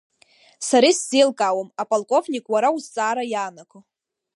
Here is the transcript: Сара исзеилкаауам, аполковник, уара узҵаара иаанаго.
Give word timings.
Сара 0.67 0.87
исзеилкаауам, 0.91 1.69
аполковник, 1.81 2.45
уара 2.53 2.69
узҵаара 2.75 3.23
иаанаго. 3.31 3.79